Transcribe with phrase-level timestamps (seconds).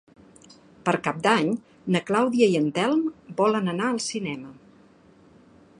[0.87, 1.51] Per Cap d'Any
[1.95, 3.05] na Clàudia i en Telm
[3.43, 4.53] volen anar al cinema.